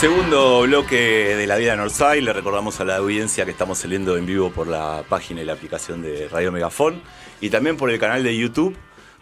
[0.00, 0.96] Segundo bloque
[1.36, 4.66] de la vida Northside, le recordamos a la audiencia que estamos saliendo en vivo por
[4.66, 7.00] la página y la aplicación de Radio Megafon
[7.40, 8.76] y también por el canal de YouTube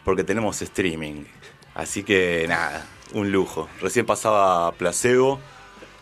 [0.05, 1.27] porque tenemos streaming.
[1.77, 3.69] Así que nada, un lujo.
[3.81, 5.39] Recién pasaba Placebo,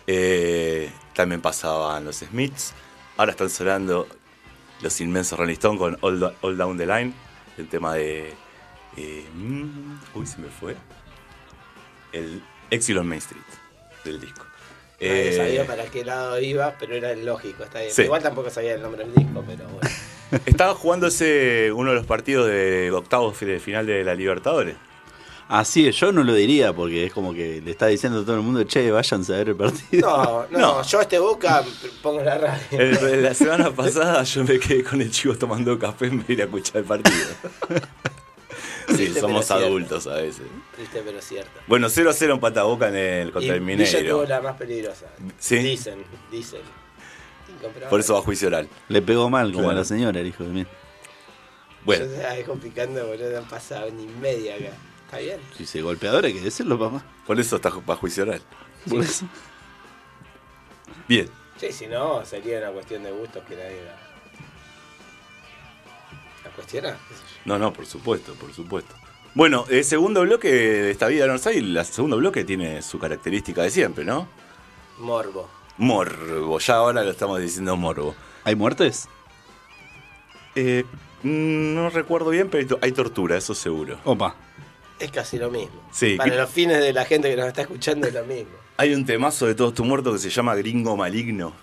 [0.06, 2.72] eh, también pasaban los Smiths,
[3.18, 4.08] ahora están sonando
[4.80, 7.12] los inmensos Rolling con All, Down the Line,
[7.58, 8.32] el tema de...
[8.96, 10.76] eh, mm, uy, se me fue.
[12.10, 13.42] El Exile on Main Street
[14.04, 14.51] del disco.
[15.08, 17.92] Nadie Eh, sabía para qué lado iba, pero era lógico, está bien.
[17.92, 18.02] Sí.
[18.02, 19.88] Igual tampoco sabía el nombre del disco, pero bueno.
[20.46, 24.76] Estaba jugándose uno de los partidos de octavos de final de la Libertadores.
[25.48, 28.36] Así es, yo no lo diría porque es como que le está diciendo a todo
[28.36, 30.08] el mundo, che, váyanse a ver el partido.
[30.08, 30.82] No, no, No.
[30.82, 31.62] yo este Boca
[32.00, 32.80] pongo la radio.
[32.80, 36.32] El- la semana pasada yo me quedé con el chico tomando café en vez de
[36.34, 37.18] ir a escuchar el partido.
[38.92, 39.64] Sí, Triste, somos cierto.
[39.66, 40.46] adultos a veces.
[40.76, 41.60] Triste, pero cierto.
[41.66, 44.26] Bueno, 0 a 0 empata Boca en el, Y contra el Villa tuvo Mineiro.
[44.26, 45.06] la más peligrosa.
[45.38, 45.56] Sí.
[45.58, 46.60] Dicen, dicen.
[47.90, 48.68] Por eso va a juicio oral.
[48.88, 49.76] Le pegó mal como Claro.
[49.76, 50.66] a la señora, el hijo de mí.
[51.84, 54.70] Bueno, Yo te dejo picando, boludo, no han pasado ni media acá.
[55.06, 55.40] ¿Está bien?
[55.56, 57.04] Si se golpeador hay que decirlo, papá.
[57.26, 58.40] por eso está va a juicio oral.
[58.88, 59.26] Por eso.
[61.08, 61.28] Bien.
[61.58, 63.96] Sí, si no, sería una cuestión de gustos que nadie la...
[66.52, 66.90] ¿La cuestiona?
[67.08, 67.40] ¿Qué sé yo?
[67.46, 68.94] No, no, por supuesto, por supuesto.
[69.34, 73.70] Bueno, el segundo bloque de esta vida Northside, el segundo bloque tiene su característica de
[73.70, 74.28] siempre, ¿no?
[74.98, 75.48] Morbo.
[75.78, 78.14] Morbo, ya ahora lo estamos diciendo morbo.
[78.44, 79.08] ¿Hay muertes?
[80.54, 80.84] Eh,
[81.22, 83.98] mm, no recuerdo bien, pero hay to- hay tortura, eso seguro.
[84.04, 84.34] Opa.
[84.98, 85.80] Es casi lo mismo.
[85.90, 88.52] Sí, Para ¿qué- los fines de la gente que nos está escuchando es lo mismo.
[88.76, 91.54] Hay un temazo de Todos tus muertos que se llama Gringo Maligno.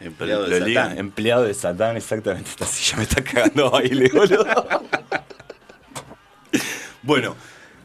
[0.00, 0.98] Empleado de Satán.
[0.98, 2.50] Empleado de Satán, exactamente.
[2.50, 4.44] Esta silla me está cagando baile, boludo.
[7.02, 7.36] bueno,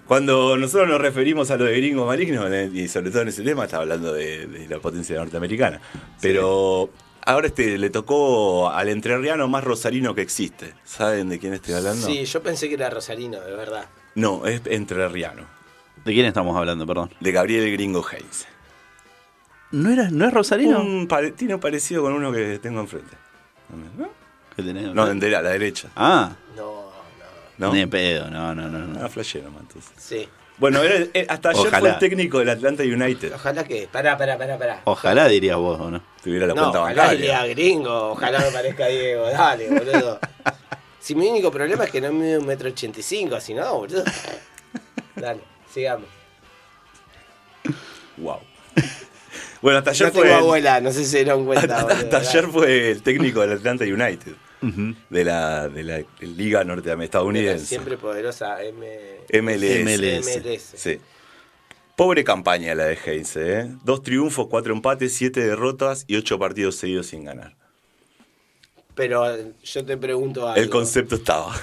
[0.08, 3.44] cuando nosotros nos referimos a lo de Gringo Maligno, eh, y sobre todo en ese
[3.44, 5.80] tema, está hablando de, de la potencia norteamericana.
[6.20, 6.90] Pero
[7.26, 10.74] ahora este le tocó al entrerriano más rosarino que existe.
[10.84, 12.06] ¿Saben de quién estoy hablando?
[12.06, 13.86] Sí, yo pensé que era Rosarino, de verdad.
[14.16, 15.46] No, es entrerriano.
[16.04, 17.14] ¿De quién estamos hablando, perdón?
[17.20, 18.48] De Gabriel Gringo Hayes.
[19.72, 20.82] ¿No, era, no es Rosarino?
[20.82, 23.16] Un pare- tiene un parecido con uno que tengo enfrente.
[23.98, 24.10] ¿No?
[24.56, 24.94] ¿Qué tenés?
[24.94, 25.90] No, de la, a la derecha.
[25.96, 26.92] Ah, No,
[27.58, 27.68] no.
[27.68, 27.74] ¿No?
[27.74, 28.80] ni de pedo, no, no, no.
[28.80, 29.06] no.
[29.06, 29.92] Ah, flashé nomás, entonces.
[29.98, 30.28] Sí.
[30.58, 31.90] Bueno, era- eh, hasta ayer fue Ojalá.
[31.94, 33.34] el técnico del Atlanta United.
[33.34, 33.88] Ojalá que.
[33.92, 34.82] Pará, pará, pará, pará.
[34.84, 36.02] Ojalá dirías vos, ¿o no?
[36.22, 37.20] Tuviera la no, cuenta ojalá bancaria.
[37.20, 40.20] diría gringo, ojalá me parezca Diego, dale, boludo.
[41.00, 43.74] Si mi único problema es que no mide un metro ochenta y cinco, si no,
[43.78, 44.04] boludo.
[45.16, 45.42] Dale,
[45.74, 46.08] sigamos.
[48.18, 48.40] Wow.
[49.62, 50.22] Bueno, hasta ayer No fue.
[50.24, 52.18] tengo el- abuela, no sé si se dieron cuenta, hasta, boludo.
[52.18, 54.34] hasta ayer fue el técnico del Atlanta United.
[55.10, 57.66] De la, de la Liga Norteamericana estadounidense.
[57.66, 58.86] Siempre poderosa M...
[59.42, 59.84] MLS.
[59.84, 60.46] MLS.
[60.46, 60.62] MLS.
[60.76, 61.00] Sí.
[61.96, 63.72] Pobre campaña la de Heinze, ¿eh?
[63.84, 67.56] Dos triunfos, cuatro empates, siete derrotas y ocho partidos seguidos sin ganar.
[68.94, 69.26] Pero
[69.64, 70.62] yo te pregunto algo.
[70.62, 71.56] El concepto estaba.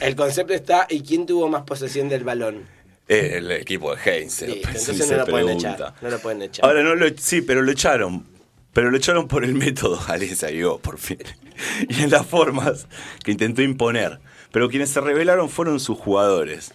[0.00, 2.64] El concepto está, ¿y quién tuvo más posesión del balón?
[3.08, 4.46] El equipo de Heinze.
[4.48, 5.94] Listo, eso entonces se no lo pueden echar.
[6.00, 6.64] No lo pueden echar.
[6.64, 8.24] Ahora no lo sí, pero lo echaron.
[8.72, 11.18] Pero lo echaron por el método, Alicia Guió, por fin.
[11.88, 12.86] Y en las formas
[13.24, 14.18] que intentó imponer.
[14.52, 16.72] Pero quienes se rebelaron fueron sus jugadores.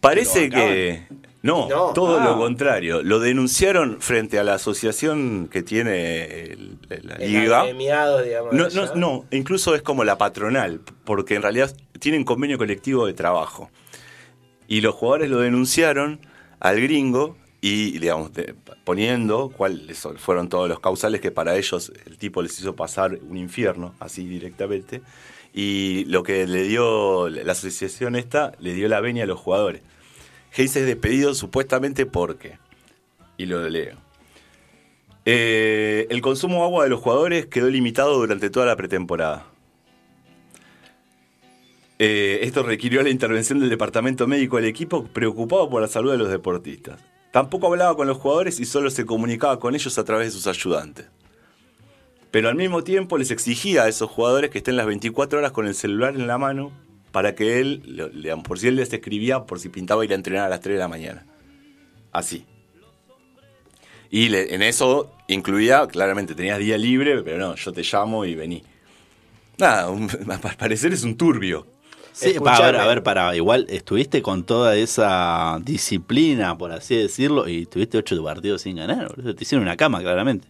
[0.00, 1.02] Parece Que.
[1.40, 1.92] No, No.
[1.92, 2.24] todo Ah.
[2.24, 3.02] lo contrario.
[3.02, 7.64] Lo denunciaron frente a la asociación que tiene el- la El liga.
[7.64, 13.06] digamos, No, no, no, incluso es como la patronal, porque en realidad tienen convenio colectivo
[13.06, 13.70] de trabajo.
[14.68, 16.20] Y los jugadores lo denunciaron
[16.60, 18.30] al gringo y, digamos,
[18.84, 23.36] poniendo cuáles fueron todos los causales que para ellos el tipo les hizo pasar un
[23.36, 25.02] infierno, así directamente.
[25.52, 29.82] Y lo que le dio la asociación esta, le dio la veña a los jugadores.
[30.56, 32.58] Hayes es despedido supuestamente porque,
[33.36, 33.96] y lo leo,
[35.24, 39.46] eh, el consumo de agua de los jugadores quedó limitado durante toda la pretemporada.
[41.98, 46.18] Eh, esto requirió la intervención del departamento médico del equipo preocupado por la salud de
[46.18, 47.00] los deportistas.
[47.32, 50.46] Tampoco hablaba con los jugadores y solo se comunicaba con ellos a través de sus
[50.46, 51.06] ayudantes.
[52.30, 55.66] Pero al mismo tiempo les exigía a esos jugadores que estén las 24 horas con
[55.66, 56.72] el celular en la mano
[57.10, 58.12] para que él,
[58.46, 60.78] por si él les escribía, por si pintaba ir a entrenar a las 3 de
[60.78, 61.26] la mañana.
[62.12, 62.44] Así.
[64.10, 68.62] Y en eso incluía, claramente, tenías día libre, pero no, yo te llamo y vení.
[69.58, 69.88] Nada,
[70.28, 71.66] al parecer es un turbio.
[72.18, 76.96] Sí, para, a ver, a ver, para, igual estuviste con toda esa disciplina, por así
[76.96, 79.34] decirlo, y tuviste ocho partidos sin ganar, boludo.
[79.34, 80.48] Te hicieron una cama, claramente.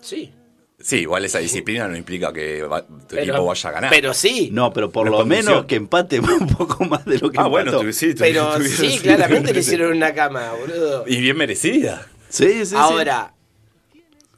[0.00, 0.32] Sí.
[0.78, 3.90] Sí, igual esa disciplina no implica que va- tu Pero- equipo vaya a ganar.
[3.90, 4.50] Pero sí.
[4.52, 7.70] No, pero por lo menos que empate un poco más de lo que ah, bueno,
[7.70, 7.86] empató.
[7.86, 11.04] tu- sí, tu- pero tuvieron- sí, claramente le hicieron una cama, boludo.
[11.06, 12.06] Y bien merecida.
[12.28, 12.74] Sí, sí, sí.
[12.76, 13.32] Ahora,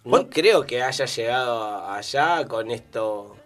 [0.05, 3.37] no ¿Cuán- creo que haya llegado allá con esto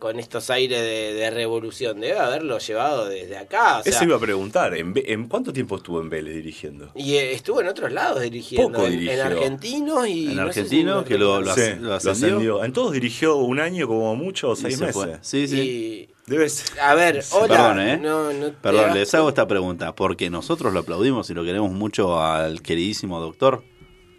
[0.00, 2.00] con estos aires de, de revolución.
[2.00, 3.78] Debe haberlo llevado desde acá.
[3.78, 4.74] o sea, Eso iba a preguntar.
[4.74, 6.90] ¿En, Ve- en cuánto tiempo estuvo en Vélez dirigiendo?
[6.96, 8.72] Y eh, estuvo en otros lados dirigiendo.
[8.72, 9.12] Poco en, dirigió.
[9.12, 10.26] en argentinos y.
[10.30, 11.80] En no sé argentino, si que lo- norteamericanos.
[11.82, 12.64] lo Sí, lo ascendió.
[12.64, 14.94] En todos dirigió un año como mucho o seis se meses.
[14.96, 15.18] fue.
[15.20, 15.60] Sí, sí.
[15.60, 16.80] Y, Debe ser.
[16.80, 17.48] a ver, hola.
[17.48, 17.96] Perdón, ¿eh?
[17.98, 21.44] no- no te Perdón, hagas- les hago esta pregunta, porque nosotros lo aplaudimos y lo
[21.44, 23.62] queremos mucho al queridísimo doctor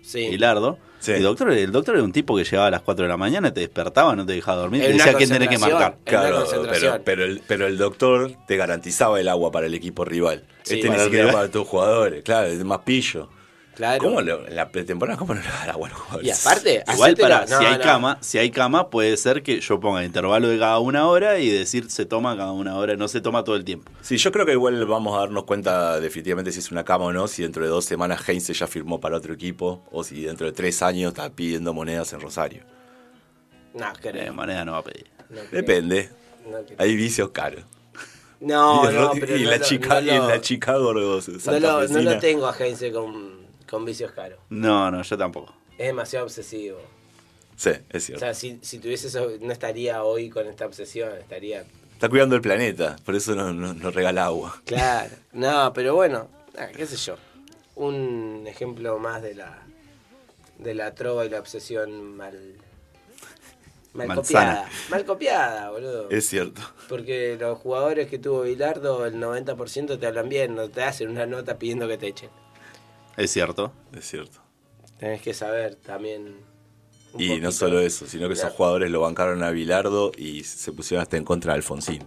[0.04, 0.19] Sí.
[0.19, 0.78] Hilardo.
[1.01, 1.13] Sí.
[1.13, 3.51] El, doctor, el doctor era un tipo que llegaba a las 4 de la mañana,
[3.51, 5.98] te despertaba, no te dejaba dormir, te decía quién tenés que marcar.
[6.03, 10.44] Claro, pero, pero, el, pero el doctor te garantizaba el agua para el equipo rival.
[10.62, 13.30] Sí, este ni siquiera para tus jugadores, claro, es más pillo.
[13.75, 14.03] Claro.
[14.03, 16.27] ¿Cómo lo- en la pretemporada cómo no le va a dar agua a los jugadores?
[16.27, 17.83] Y aparte, Igual para, no, si hay no.
[17.83, 21.39] cama, si hay cama, puede ser que yo ponga el intervalo de cada una hora
[21.39, 23.89] y decir se toma cada una hora, no se toma todo el tiempo.
[24.01, 27.13] Sí, yo creo que igual vamos a darnos cuenta definitivamente si es una cama o
[27.13, 30.45] no, si dentro de dos semanas Heinze ya firmó para otro equipo o si dentro
[30.47, 32.63] de tres años está pidiendo monedas en Rosario.
[33.73, 34.33] No, Eh, creo.
[34.33, 35.07] moneda no va a pedir.
[35.29, 35.39] no.
[35.50, 36.09] Depende,
[36.77, 37.63] hay vicios caros.
[38.41, 42.01] no, y, no, pero y no la chica, no y la Chicago no lo, no
[42.01, 43.41] lo tengo a Heinze con,
[43.71, 44.38] con vicios caros.
[44.50, 45.56] No, no, yo tampoco.
[45.77, 46.77] Es demasiado obsesivo.
[47.56, 48.19] Sí, es O cierto.
[48.25, 51.63] sea, si, si tuviese eso, no estaría hoy con esta obsesión, estaría...
[51.94, 54.62] Está cuidando el planeta, por eso no, no- no regala agua.
[54.65, 55.15] Claro.
[55.31, 56.27] No, pero bueno,
[56.57, 57.15] ah, qué sé yo.
[57.75, 59.57] Un ejemplo más de la
[60.59, 62.38] de la trova y la obsesión mal
[63.94, 64.69] mal copiada.
[64.89, 66.09] Mal copiada, boludo.
[66.09, 66.62] Es cierto.
[66.89, 71.25] Porque los jugadores que tuvo Bilardo, el 90% te hablan bien, no te hacen una
[71.25, 72.29] nota pidiendo que te echen.
[73.18, 73.72] Es cierto.
[73.94, 74.40] Es cierto.
[75.00, 76.36] Tenés que saber también.
[77.18, 81.02] Y no solo eso, sino que esos jugadores lo bancaron a Bilardo y se pusieron
[81.02, 82.04] hasta en contra de Alfonsín.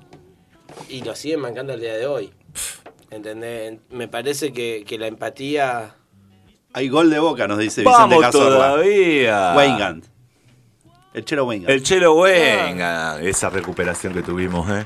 [0.89, 2.33] Y lo siguen mancando al día de hoy.
[3.11, 3.79] ¿Entendés?
[3.91, 5.97] Me parece que, que la empatía.
[6.73, 8.57] Hay gol de boca, nos dice Vicente ¡Vamos Cazorla.
[8.57, 9.55] todavía!
[9.57, 10.05] Weingand.
[11.13, 11.71] El Chelo Weingand.
[11.71, 13.21] El Chelo Wenga.
[13.23, 14.85] Esa recuperación que tuvimos, ¿eh?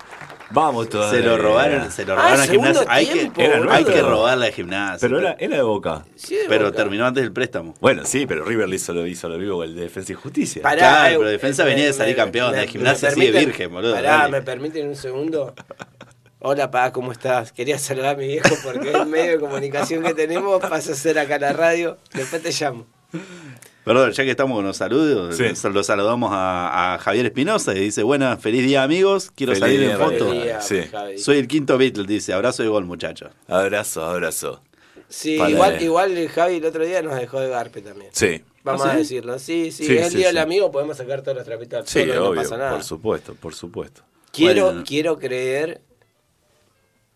[0.50, 1.21] Vamos todavía.
[1.21, 2.93] Se lo robaron, se lo Ah, robaron al segundo gimnasia.
[2.95, 5.09] Hay que, era- hay que robarle al gimnasio.
[5.09, 6.05] Pero era, era de Boca.
[6.17, 6.77] Sí, de pero Boca.
[6.77, 7.75] terminó antes del préstamo.
[7.81, 10.62] Bueno, sí, pero River le hizo lo, hizo lo vivo el de Defensa y Justicia.
[10.62, 14.11] Pará, Claro, eh, pero Defensa venía de salir campeón, la gimnasia sigue virgen, boludo, Pará,
[14.19, 14.31] dale.
[14.33, 15.55] ¿me permiten un segundo?
[16.41, 17.50] Hola, pa, ¿cómo estás?
[17.53, 21.19] Quería saludar a mi viejo porque el medio de comunicación que tenemos pasa a ser
[21.19, 21.99] acá la radio.
[22.15, 22.87] Después te llamo.
[23.84, 25.44] Perdón, ya que estamos con los saludos, Sí.
[25.70, 29.80] los- saludamos a, a Javier Espinosa y dice, buenas, feliz día amigos, quiero Feliz salir
[29.80, 30.32] día, en foto.
[30.32, 30.80] Día, Sí.
[31.16, 33.30] Soy el quinto Beatle, dice, abrazo de gol muchachos.
[33.46, 34.62] Abrazo, abrazo.
[35.08, 38.10] Sí, Para- igual, igual el Javi el otro día nos dejó de garpe también.
[38.12, 38.42] Sí.
[38.62, 39.38] Vamos ¿Ah, a decirlo.
[39.38, 41.86] Sí, sí, Sí, es el sí, día del amigo, podemos sacar todos los trapitos al
[41.88, 42.72] Sí, no pasa nada.
[42.72, 44.02] Por supuesto, por supuesto.
[44.32, 44.84] Quiero, Bueno.
[44.86, 45.80] quiero creer.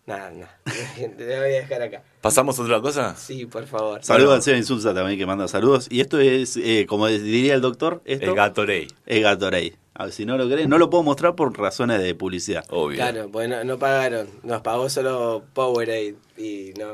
[0.07, 0.59] Nada, nada.
[0.97, 2.03] Te voy a dejar acá.
[2.21, 3.15] ¿Pasamos a otra cosa?
[3.17, 4.03] Sí, por favor.
[4.03, 4.33] Saludos Bueno.
[4.37, 5.87] al señor Insulza también que manda saludos.
[5.91, 8.89] Y esto es, eh, como diría el doctor, esto El Gatorade.
[9.07, 9.77] es Gatorade.
[9.95, 12.65] A ver, si no lo creen, no lo puedo mostrar por razones de publicidad.
[12.71, 12.97] Obvio.
[12.97, 14.27] Claro, pues no, no pagaron.
[14.43, 16.93] Nos pagó solo Powerade y no.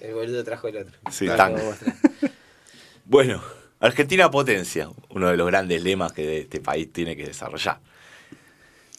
[0.00, 0.92] El boludo trajo el otro.
[1.10, 1.54] Sí, No tan.
[3.06, 3.42] Bueno,
[3.80, 7.78] Argentina potencia, uno de los grandes lemas que este país tiene que desarrollar.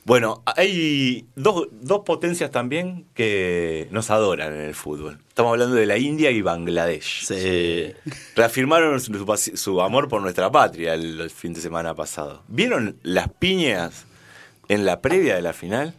[0.06, 5.20] Bueno, hay dos, dos potencias también que nos adoran en el fútbol.
[5.30, 7.26] Estamos hablando de la India y Bangladesh.
[7.26, 7.96] Se-
[8.36, 12.44] Reafirmaron su, amor por nuestra patria el, el fin de semana pasado.
[12.48, 14.06] ¿Vieron las piñas
[14.70, 15.96] en la previa de la final?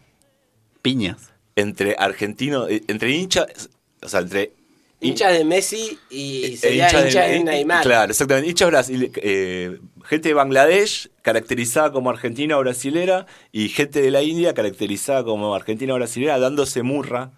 [0.82, 1.32] Piñas.
[1.56, 3.70] Entre argentinos, eh, entre hinchas,
[4.02, 4.52] o sea, entre
[5.00, 7.82] Hinchas de Messi y Eh, sería hinchas hinchas de, eh, Neymar.
[7.82, 8.48] Claro, exactamente.
[8.48, 14.22] Hinchas Brasil, eh, gente de Bangladesh caracterizada como argentina o brasilera y gente de la
[14.22, 17.30] India caracterizada como argentina o brasilera dándose murra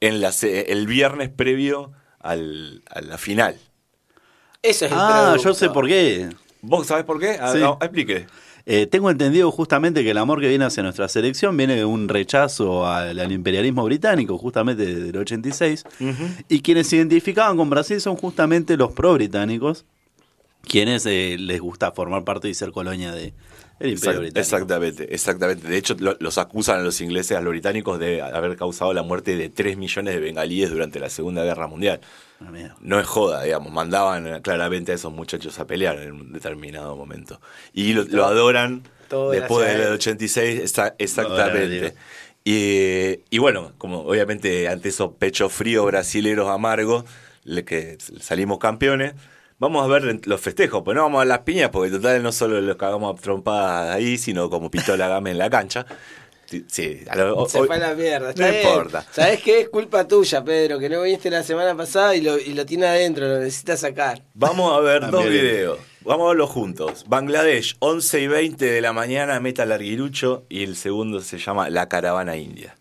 [0.00, 3.56] en la, se- el viernes previo al- a la final.
[4.62, 6.28] Eso es el Ah, yo sé por qué.
[6.62, 7.38] ¿Vos sabés por qué?
[7.40, 7.58] Ah, Sí.
[7.60, 8.26] no, explique.
[8.66, 12.08] Eh, tengo entendido justamente que el amor que viene hacia nuestra selección viene de un
[12.08, 15.84] rechazo al, al imperialismo británico, justamente desde el 86.
[16.48, 19.86] Y quienes se identificaban con Brasil son justamente los pro-británicos,
[20.62, 23.32] quienes eh, les gusta formar parte y ser colonia de,
[23.78, 24.38] del imperio Exact- británico.
[24.40, 25.68] exactamente, exactamente.
[25.68, 29.02] De hecho, lo- los acusan a los ingleses, a los británicos, de haber causado la
[29.02, 32.00] muerte de 3 millones de bengalíes durante la Segunda Guerra Mundial.
[32.40, 32.76] Mierda.
[32.80, 37.40] No es joda, digamos, mandaban claramente a esos muchachos a pelear en un determinado momento.
[37.74, 39.92] Y lo, lo adoran todo después del él.
[39.92, 41.94] 86, exa- Ahora, exactamente.
[42.44, 47.04] Y, y bueno, como obviamente ante esos pechos fríos brasileros amargos,
[47.44, 49.12] le- que salimos campeones,
[49.60, 52.32] vamos a ver los festejos, pues no vamos a ver las piñas, porque total no
[52.32, 55.86] solo los cagamos a trompadas ahí, sino como pistola game en la cancha.
[56.66, 58.32] Sí, a lo- Se hoy- fue a la mierda.
[58.36, 59.06] No importa.
[59.12, 59.60] ¿Sabés qué?
[59.60, 62.86] Es culpa tuya, Pedro, que no viniste la semana pasada y lo, y lo tiene
[62.88, 64.22] adentro, lo necesitas sacar.
[64.34, 65.78] Vamos a ver dos videos.
[66.00, 67.04] Vamos a verlos juntos.
[67.06, 70.44] Bangladesh, 11 y 20 de la mañana, meta larguirucho.
[70.48, 72.74] Y el segundo se llama La Caravana India.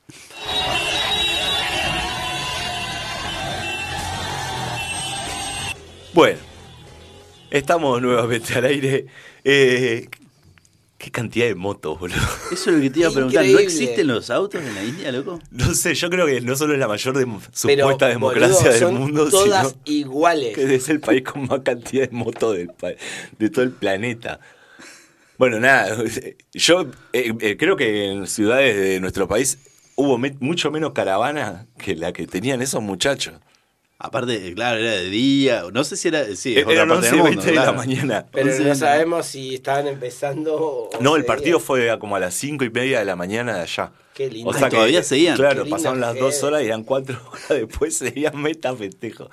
[6.13, 6.39] Bueno,
[7.51, 9.05] estamos nuevamente al aire.
[9.43, 10.07] Eh,
[10.97, 12.17] ¿Qué cantidad de motos, boludo?
[12.51, 13.45] Eso es lo que te iba a preguntar.
[13.45, 15.39] ¿No existen los autos en la India, loco?
[15.49, 17.39] No sé, yo creo que no solo es la mayor de- Pero,
[17.83, 20.55] supuesta democracia boludo, del son mundo, todas sino iguales.
[20.55, 22.69] que es el país con más cantidad de motos del
[23.37, 24.41] de todo el planeta.
[25.37, 26.03] Bueno, nada,
[26.53, 26.81] yo
[27.13, 29.57] eh, eh, creo que en ciudades de nuestro país
[29.95, 33.35] hubo me- mucho menos caravana que la que tenían esos muchachos.
[34.01, 35.63] Aparte, claro, era de día.
[35.73, 36.23] No sé si era.
[36.33, 38.25] Sí, es Eh, otra Eran parte 11 del y mundo, 20 de la mañana.
[38.31, 42.63] Pero no sabemos si estaban empezando No, el partido fue a como a las 5
[42.63, 43.91] y media de la mañana de allá.
[44.13, 44.51] Qué lindo.
[44.51, 45.35] O sea todavía seguían.
[45.35, 49.29] Claro, pasaron las dos horas y eran cuatro horas después, seguían meta festejo.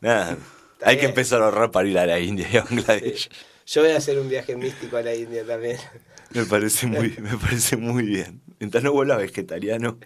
[0.00, 0.36] Nada,
[0.82, 3.30] hay que empezar a ahorrar para ir a la India y a Bangladesh.
[3.66, 5.78] Yo voy a hacer un viaje místico a la India también.
[6.30, 8.40] Me parece muy, me parece muy bien.
[8.58, 9.98] Mientras no vuelva vegetariano.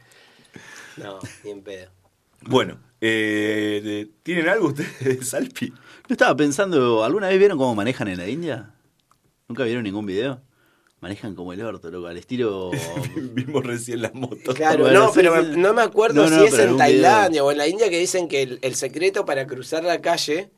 [0.97, 1.89] No, ni en pedo.
[2.43, 5.69] Bueno, eh, ¿tienen algo ustedes de Salpi?
[5.71, 5.75] Yo
[6.13, 8.75] estaba pensando, ¿alguna vez vieron cómo manejan en la India?
[9.49, 10.41] ¿Nunca vieron ningún video?
[11.01, 12.71] Manejan como el orto, loco, al estilo...
[13.33, 14.55] Vimos recién las motos.
[14.55, 17.53] Claro, Bueno, no, pero me- no me acuerdo No, no, si es en Tailandia o
[17.53, 20.51] en la India que dicen que el, el secreto para cruzar la calle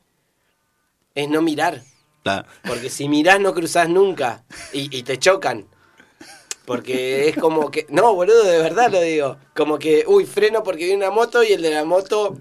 [1.14, 1.82] es no mirar.
[2.22, 2.46] Claro.
[2.66, 5.66] Porque si mirás no cruzás nunca y, y te chocan.
[6.68, 7.86] Porque es como que...
[7.88, 9.38] No, boludo, de verdad lo digo.
[9.56, 12.36] Como que, uy, freno porque viene una moto y el de la moto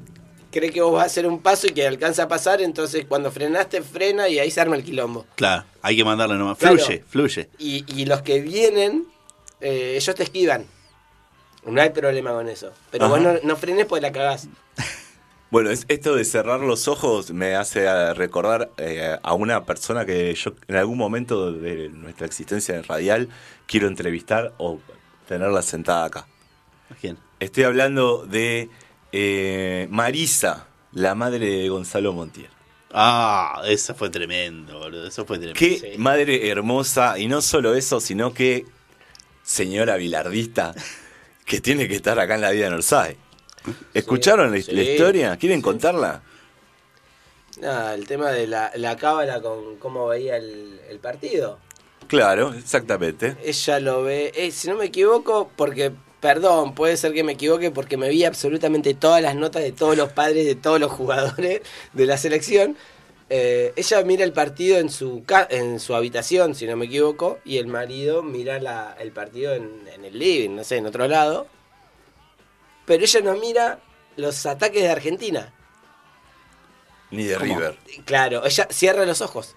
[0.51, 3.31] cree que vos vas a hacer un paso y que alcanza a pasar, entonces cuando
[3.31, 5.25] frenaste frena y ahí se arma el quilombo.
[5.36, 6.57] Claro, hay que mandarle nomás.
[6.57, 6.77] Claro.
[6.77, 7.50] Fluye, fluye.
[7.57, 9.07] Y, y los que vienen,
[9.62, 10.65] eh, ellos te esquivan.
[11.65, 12.72] No hay problema con eso.
[12.91, 13.13] Pero Ajá.
[13.13, 14.48] vos no, no frenes porque la cagás.
[15.49, 20.05] Bueno, es- esto de cerrar los ojos me hace eh, recordar eh, a una persona
[20.05, 23.29] que yo en algún momento de nuestra existencia radial
[23.65, 24.79] quiero entrevistar o
[25.27, 26.27] tenerla sentada acá.
[26.89, 27.17] ¿A quién?
[27.39, 28.69] Estoy hablando de
[29.13, 32.49] eh, Marisa, la madre de Gonzalo Montiel.
[32.91, 35.07] Ah, eso fue tremendo, boludo.
[35.07, 35.59] Eso fue tremendo.
[35.59, 35.97] Qué Sí.
[35.97, 38.65] madre hermosa, y no solo eso, sino que
[39.43, 40.73] señora bilardista
[41.45, 43.17] que tiene que estar acá en la vida de Norsay.
[43.93, 45.38] ¿Escucharon la, sí, la historia?
[45.38, 45.63] ¿Quieren sí.
[45.63, 46.21] contarla?
[47.59, 51.57] Nada, el tema de la, la cábala con cómo veía el, el partido.
[52.07, 53.36] Claro, exactamente.
[53.43, 57.71] Ella lo ve, eh, si no me equivoco, porque, perdón, puede ser que me equivoque
[57.71, 61.62] porque me vi absolutamente todas las notas de todos los padres de todos los jugadores
[61.93, 62.77] de la selección.
[63.29, 67.39] Eh, ella mira el partido en su, ca- en su habitación, si no me equivoco,
[67.43, 71.07] y el marido mira la- el partido en, en el living, no sé, en otro
[71.07, 71.47] lado.
[72.88, 73.79] Pero ella no mira
[74.15, 75.53] los ataques de Argentina.
[77.12, 77.56] Ni de ¿Cómo?
[77.60, 77.77] River.
[78.06, 79.56] Claro, ella cierra los ojos.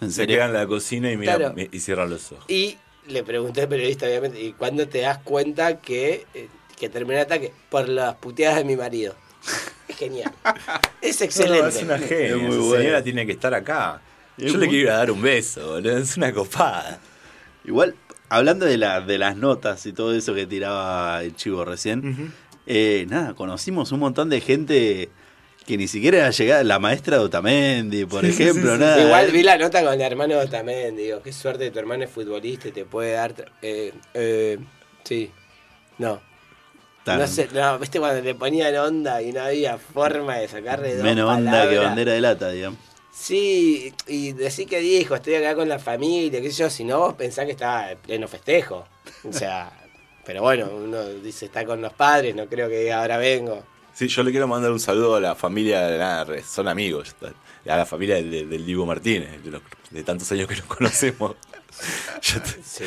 [0.00, 1.54] ¿En Se queda en la cocina y, mira, Claro.
[1.70, 2.44] y cierra los ojos.
[2.48, 2.78] Y
[3.08, 7.24] le pregunté al periodista, obviamente, ¿y cuándo te das cuenta que, eh, que terminó el
[7.26, 7.52] ataque?
[7.68, 9.14] Por las puteadas de mi marido.
[9.88, 10.32] Es genial.
[11.02, 11.68] Es No, excelente.
[11.68, 12.26] es una genia.
[12.30, 14.00] Es muy señora tiene que estar acá.
[14.38, 15.98] Es Yo le muy- quiero ir a dar un beso, boludo.
[15.98, 16.98] Es una copada.
[17.64, 17.94] Igual,
[18.28, 22.32] hablando de, la, de las notas y todo eso que tiraba el chivo recién,
[22.66, 25.08] eh, nada, conocimos un montón de gente
[25.66, 28.80] que ni siquiera era llegada, la maestra de Otamendi, por Sí, ejemplo, sí, sí.
[28.80, 29.00] nada.
[29.04, 29.32] Igual eh.
[29.32, 32.72] vi la nota con el hermano también, digo, qué suerte tu hermano es futbolista y
[32.72, 33.52] te puede dar...
[33.62, 34.58] Eh, eh,
[35.04, 35.30] sí,
[35.98, 36.20] no.
[37.04, 40.94] Tan- No sé, no, viste cuando le ponían onda y no había forma de sacarle
[40.96, 42.78] dos Menos onda que bandera de lata, digamos.
[43.12, 46.98] Sí, y decir que dijo, estoy acá con la familia, qué sé yo, si no
[47.00, 48.84] vos pensás que estaba en pleno festejo.
[49.28, 49.70] O sea,
[50.24, 53.64] pero bueno, uno dice está con los padres, no creo que diga ahora vengo.
[53.94, 57.14] Sí, yo le quiero mandar un saludo a la familia, nada, son amigos,
[57.68, 61.36] a la familia del, del- Diego Martínez, de, los- de tantos años que nos conocemos.
[62.22, 62.84] Yo te- Sí.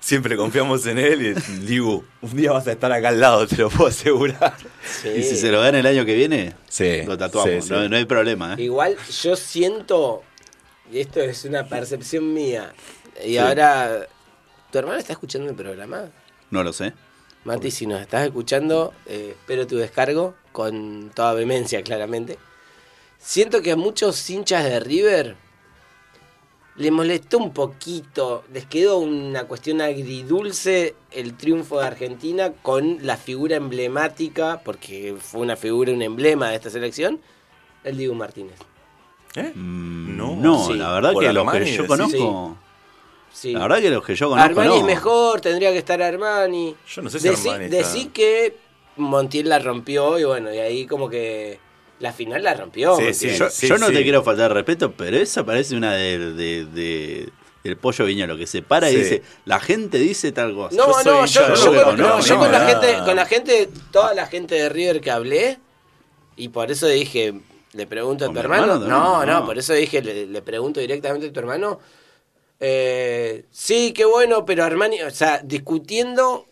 [0.00, 1.32] siempre confiamos en él y
[1.66, 4.54] Dibu, un día vas a estar acá al lado, te lo puedo asegurar.
[4.84, 5.08] sí.
[5.16, 7.72] Y si se lo dan el año que viene, Sí, lo tatuamos, sí, sí.
[7.72, 8.54] No, no hay problema.
[8.54, 8.62] ¿eh?
[8.62, 10.22] Igual yo siento,
[10.92, 12.72] y esto es una percepción mía,
[13.24, 13.38] y Sí.
[13.38, 14.06] ahora,
[14.70, 16.10] ¿tu hermano está escuchando el programa?
[16.50, 16.92] No lo sé.
[17.44, 22.38] Mati, si nos estás escuchando, eh, espero tu descargo con toda vehemencia, claramente.
[23.18, 25.36] Siento que a muchos hinchas de River
[26.76, 33.16] le molestó un poquito, les quedó una cuestión agridulce el triunfo de Argentina con la
[33.16, 37.20] figura emblemática, porque fue una figura, un emblema de esta selección,
[37.84, 38.56] el Diego Martínez.
[39.36, 39.52] ¿Eh?
[39.54, 40.36] Mm, No.
[40.36, 40.74] No, Sí.
[40.74, 42.56] la verdad Por que los que yo conozco.
[42.60, 42.65] Sí.
[43.44, 44.76] La verdad que los que yo conozco Armani no.
[44.76, 46.74] es mejor, tendría que estar Armani.
[46.88, 48.56] Yo no sé si Decí, Armani está- decí que
[48.96, 51.58] Montiel la rompió y bueno, y ahí como que
[52.00, 52.96] la final la rompió.
[52.96, 53.14] Sí, Montiel.
[53.32, 53.92] sí, Yo, Sí, yo no sí.
[53.94, 57.28] te quiero faltar respeto, pero esa parece una de, de- de-
[57.62, 60.76] del pollo viñolo que se para y dice, la gente dice tal cosa.
[60.76, 61.42] No, Yo no, yo,
[61.84, 64.68] con, no, no, yo no, con la gente, con la gente, toda la gente de
[64.68, 65.58] River que hablé,
[66.36, 67.34] y por eso dije,
[67.72, 68.74] le pregunto a ¿Con tu hermano.
[68.74, 68.86] hermano?
[68.86, 69.46] No, no, No.
[69.46, 71.80] por eso dije, le, le pregunto directamente a tu hermano.
[72.60, 76.46] Eh, sí, qué bueno, pero Armani, o sea, discutiendo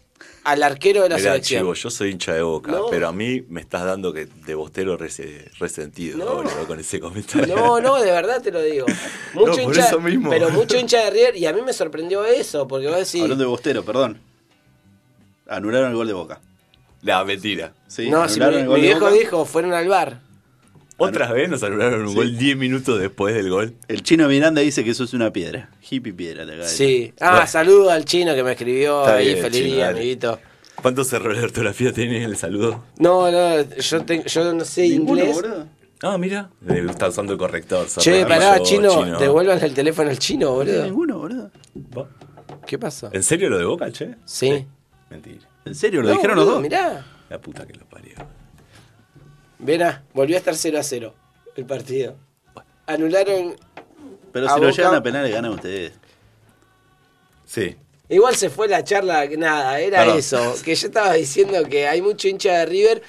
[0.44, 1.62] al arquero de la Mirá, selección.
[1.62, 2.86] chivo, yo soy hincha de boca, No.
[2.90, 6.28] pero a mí me estás dando que de bostero rese- resentido No.
[6.28, 7.56] ahora, con ese comentario.
[7.56, 8.84] No, no, de verdad te lo digo.
[9.34, 10.28] Mucho No, por hincha, eso mismo.
[10.28, 13.44] pero mucho hincha de River y a mí me sorprendió eso, porque vos decís, Hablando
[13.44, 14.20] de Bostero, perdón.
[15.48, 16.40] Anularon el gol de Boca.
[17.02, 17.72] La mentira.
[17.86, 20.20] Sí, no, si mi, mi viejo dijo, fueron al bar.
[20.96, 22.14] Otra vez nos anularon un Sí.
[22.14, 23.74] gol 10 minutos después del gol.
[23.88, 25.70] El chino Miranda dice que eso es una piedra.
[25.90, 26.86] Hippie piedra, te acaba de decir.
[27.08, 27.14] Sí.
[27.20, 27.46] Ah, Bueno.
[27.48, 29.98] saludo al chino que me escribió Está ahí, bien, feliz chino, día, dale.
[29.98, 30.38] amiguito.
[30.80, 32.84] ¿Cuántos errores de ortografía tiene el saludo?
[32.98, 35.34] No, no, yo, te- yo no sé ¿Ninguno, inglés.
[35.42, 35.66] boludo?
[36.02, 36.50] Ah, mira.
[36.66, 37.86] Le está usando el corrector.
[37.98, 40.84] Che, pará, yo, chino, devuelvan el teléfono al chino, No, boludo.
[40.84, 41.50] ninguno, boludo.
[42.66, 43.08] ¿Qué pasó?
[43.12, 44.14] ¿En serio lo de Boca, che?
[44.24, 44.64] Sí.
[45.10, 45.46] Mentira.
[45.64, 46.02] ¿En serio?
[46.02, 46.60] ¿Lo No, dijeron los dos?
[46.62, 47.04] Mirá.
[47.30, 48.14] La puta que lo parió.
[49.64, 51.14] Verá, volvió a estar 0 a 0
[51.56, 52.16] el partido.
[52.86, 53.56] Anularon.
[54.32, 55.92] Pero A si lo Boca- llevan a penales, ganan ustedes.
[57.46, 57.76] Sí.
[58.08, 60.18] Igual se fue la charla, nada, era Perdón.
[60.18, 60.54] eso.
[60.64, 63.02] Que yo estaba diciendo que hay mucho hincha de River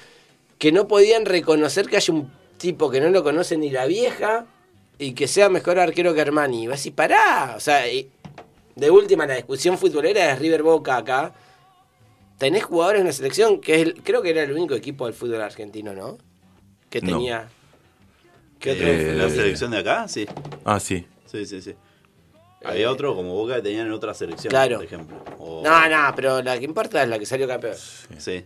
[0.58, 4.46] que no podían reconocer que hay un tipo que no lo conoce ni la vieja
[4.98, 6.62] y que sea mejor arquero que Armani.
[6.62, 7.54] Y vas a decir, pará.
[7.56, 8.10] O sea, y-
[8.76, 11.34] de última, la discusión futbolera es River Boca acá.
[12.38, 15.14] Tenés jugadores en la selección, que es el- creo que era el único equipo del
[15.14, 16.16] fútbol argentino, ¿no?
[17.00, 17.18] Que No.
[17.18, 17.48] tenía.
[18.58, 20.08] ¿Qué otro Eh, ¿La selección de acá?
[20.08, 20.26] Sí.
[20.64, 21.06] Ah, sí.
[21.26, 21.74] Sí, sí, sí.
[22.64, 24.76] Había otro como Boca que tenían en otra selección, Claro.
[24.76, 25.16] por ejemplo.
[25.38, 27.74] O- No, no, pero la que importa es la que salió campeón.
[28.18, 28.44] Sí.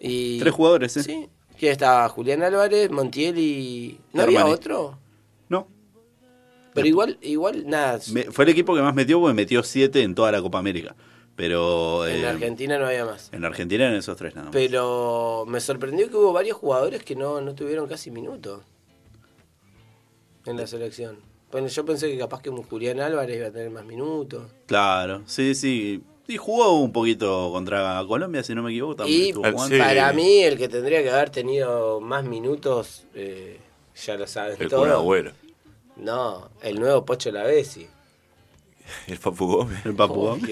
[0.00, 0.38] Y...
[0.40, 1.02] Tres jugadores, ¿eh?
[1.02, 1.28] Sí.
[1.58, 2.08] ¿Quién estaba?
[2.08, 4.00] Julián Álvarez, Montiel y.
[4.12, 4.54] ¿No había Armani.
[4.56, 4.98] otro?
[5.48, 5.68] No.
[6.74, 8.00] Pero igual, igual, nada.
[8.12, 10.96] Me- fue el equipo que más metió porque metió siete en toda la Copa América.
[11.36, 13.28] Pero en eh, Argentina no había más.
[13.32, 14.52] en Argentina eran esos tres nada más.
[14.52, 18.62] Pero me sorprendió que hubo varios jugadores que no, no tuvieron casi minutos
[20.46, 21.18] en la selección.
[21.50, 24.50] Bueno, yo pensé que capaz que Julián Álvarez iba a tener más minutos.
[24.66, 26.02] Claro, sí, sí.
[26.26, 28.96] Y jugó un poquito contra Colombia, si no me equivoco.
[28.96, 29.78] También Y sí.
[29.78, 33.60] para mí, el que tendría que haber tenido más minutos, eh,
[33.94, 35.32] ya lo saben El todos.
[35.96, 37.86] No, el nuevo Pocho Lavesi.
[39.06, 39.84] El Papu Gómez.
[39.86, 40.50] El Papu Gómez.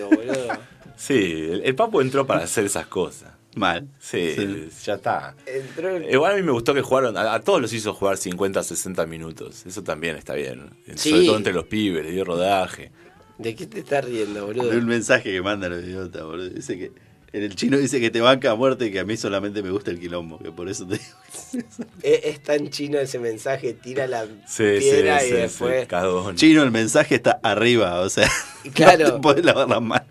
[0.97, 3.33] Sí, el, el Papu entró para hacer esas cosas.
[3.55, 3.87] Mal.
[3.99, 4.69] Sí, Sí.
[4.85, 5.35] ya está.
[5.45, 8.17] Entró el- Igual a mí me gustó que jugaron, a, a todos los hizo jugar
[8.17, 9.67] 50, 60 minutos.
[9.67, 10.71] Eso también está bien.
[10.95, 11.11] Sí.
[11.11, 12.91] Sobre todo entre los pibes, le dio rodaje.
[13.39, 14.71] ¿De qué te estás riendo, boludo?
[14.71, 16.49] De un mensaje que mandan los idiotas, boludo.
[16.49, 16.93] Dice que.
[17.35, 19.71] En el chino dice que te banca a muerte y que a mí solamente me
[19.71, 21.65] gusta el quilombo, que por eso te digo.
[22.03, 25.81] Es, es tan chino ese mensaje, tira la Sí, piedra sí, y sí, después.
[25.83, 26.37] sí, cagón.
[26.37, 28.29] Chino, el mensaje está arriba, o sea.
[28.75, 29.07] Claro.
[29.09, 30.07] No te podés lavar las manos.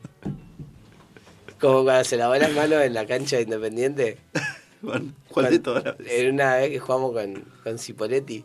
[1.59, 4.17] Como cuando se lavó las manos en la cancha de Independiente.
[4.81, 6.19] Bueno, ¿Cuál de todas las veces?
[6.21, 8.43] En una vez que jugamos con, con Cipoletti.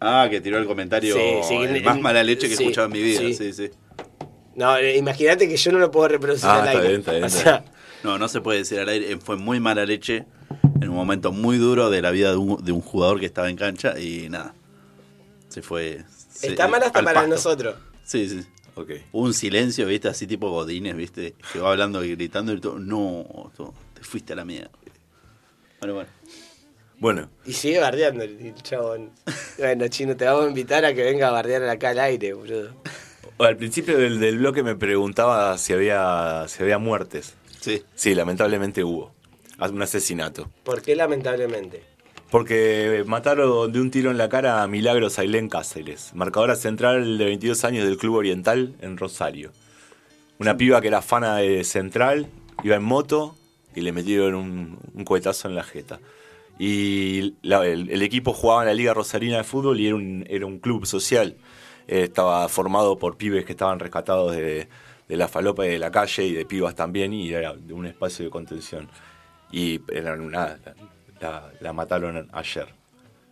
[0.00, 2.86] Ah, que tiró el comentario Sí, sí, el en- más mala leche que he escuchado
[2.86, 3.18] en mi vida.
[3.18, 3.34] sí.
[3.34, 3.70] Sí, sí.
[4.54, 6.88] No, imagínate que yo no lo puedo reproducir Ah, al está aire.
[6.88, 7.64] bien, está bien, O está sea,
[8.04, 9.16] No, no se puede decir al aire.
[9.18, 10.24] Fue muy mala leche
[10.80, 13.48] en un momento muy duro de la vida de un, de un jugador que estaba
[13.50, 14.54] en cancha y nada.
[15.48, 16.04] Se fue.
[16.30, 17.28] se- está mal hasta para pasto.
[17.28, 17.76] nosotros.
[18.04, 18.40] Sí, sí.
[18.76, 18.90] Ok.
[19.12, 22.78] Hubo un silencio, viste, así tipo Godines, viste, que va hablando y gritando y todo.
[22.78, 24.70] No, todo, te fuiste a la mierda.
[25.80, 26.08] Bueno, bueno.
[27.00, 29.10] Bueno, Y sigue bardeando el, el chabón.
[29.56, 32.70] Bueno, chino, te vamos a invitar a que venga a bardear acá al aire, boludo.
[33.38, 37.34] al principio del, del bloque me preguntaba si había, si había muertes.
[37.68, 37.82] Sí.
[37.94, 39.12] Sí, lamentablemente hubo.
[39.60, 40.48] Un asesinato.
[40.64, 41.82] ¿Por qué lamentablemente?
[42.30, 47.24] Porque mataron de un tiro en la cara a Milagros Ailén Cáceres, marcadora central de
[47.24, 49.50] 22 años del Club Oriental en Rosario.
[50.38, 52.28] Una piba que era fana de Central,
[52.62, 53.34] iba en moto
[53.74, 56.00] y le metieron un, un cohetazo en la jeta.
[56.58, 60.24] Y la- el, el equipo jugaba en la Liga Rosarina de Fútbol y era un,
[60.28, 61.36] era un club social.
[61.86, 64.68] Eh, estaba formado por pibes que estaban rescatados de,
[65.08, 67.86] de la falopa y de la calle y de pibas también y era de un
[67.86, 68.88] espacio de contención.
[69.50, 70.58] Y eran una,
[71.20, 72.66] la, la mataron ayer.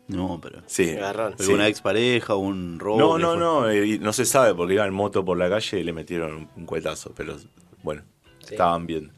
[0.09, 0.63] No, pero.
[0.67, 0.97] Sí.
[1.37, 1.53] ¿Fue sí.
[1.53, 2.99] una expareja, un robo?
[2.99, 3.39] No, ¿Qué no, fue?
[3.41, 5.93] no, eh, y no se sabe porque iba en moto por la calle y le
[5.93, 7.37] metieron un, un cuetazo, pero
[7.83, 8.03] bueno,
[8.39, 8.55] Sí.
[8.55, 9.13] estaban viendo.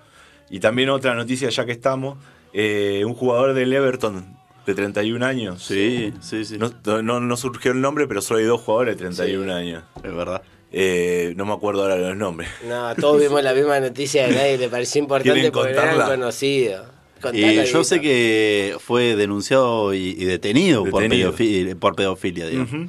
[0.51, 2.17] Y también otra noticia, ya que estamos,
[2.55, 5.63] eh, un jugador del Everton de 31 años.
[5.63, 6.57] Sí, sí, sí.
[6.59, 9.85] No, no, no surgió el nombre, pero solo hay dos jugadores de 31 años.
[10.03, 10.41] Es verdad.
[10.71, 12.49] Eh, no me acuerdo ahora los nombres.
[12.67, 15.75] No, todos vimos la misma noticia de nadie le pareció importante ¿Quieren porque
[16.07, 16.87] conocidos.
[17.17, 21.33] Y Contala, yo sé que fue denunciado y, y detenido, Por, Detenido.
[21.35, 22.73] pedofi- por pedofilia, digamos.
[22.73, 22.89] Eh,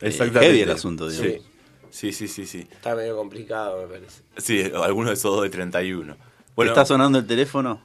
[0.00, 0.46] Exactamente.
[0.46, 1.32] heavy el asunto, digamos.
[1.32, 1.42] Sí.
[1.90, 2.66] Sí, sí, sí, sí.
[2.70, 4.22] Está medio complicado, me parece.
[4.36, 6.16] Sí, alguno de esos dos de 31.
[6.56, 7.80] Bueno, ¿Está sonando el teléfono?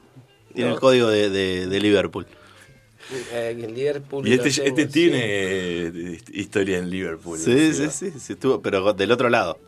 [0.52, 0.74] Tiene No.
[0.76, 2.26] el código de, de- de Liverpool.
[3.32, 7.38] Eh, el Liverpool y este, tengo, este tiene eh, historia en Liverpool.
[7.38, 9.58] Sí, sí, sí, sí, estuvo, pero del otro lado.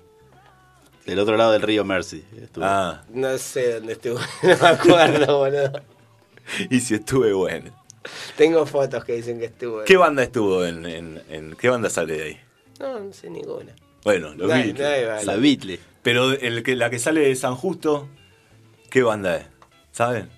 [1.05, 2.25] Del otro lado del río Mercy.
[2.43, 2.65] estuvo.
[2.65, 5.73] Ah, No sé dónde estuvo, no me acuerdo, boludo.
[6.71, 7.71] y si estuve bueno.
[8.37, 9.85] Tengo fotos que dicen que estuvo.
[9.85, 12.41] ¿Qué banda estuvo en, en- en- ¿Qué banda sale de ahí?
[12.81, 13.73] No, no sé ninguna.
[14.05, 14.81] Bueno, los Nadie- Beatles.
[14.89, 15.79] nadie va a- La Beatle.
[16.03, 18.09] Pero el que, la que sale de San Justo,
[18.91, 19.47] ¿qué banda es?
[19.93, 20.29] ¿Saben?